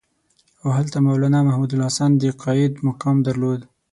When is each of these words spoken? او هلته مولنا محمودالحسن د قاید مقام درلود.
او 0.61 0.69
هلته 0.77 0.97
مولنا 1.05 1.39
محمودالحسن 1.47 2.11
د 2.17 2.23
قاید 2.43 2.73
مقام 2.87 3.17
درلود. 3.27 3.61